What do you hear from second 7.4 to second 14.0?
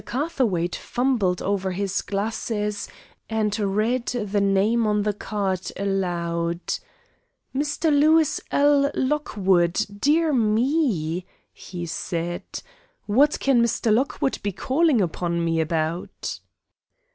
"'Mr. Lewis L. Lockwood.' Dear me!" he said; "what can Mr.